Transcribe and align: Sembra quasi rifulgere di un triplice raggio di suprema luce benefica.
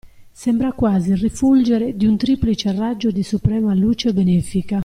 Sembra 0.31 0.71
quasi 0.71 1.13
rifulgere 1.13 1.95
di 1.95 2.07
un 2.07 2.17
triplice 2.17 2.71
raggio 2.71 3.11
di 3.11 3.21
suprema 3.21 3.75
luce 3.75 4.11
benefica. 4.13 4.79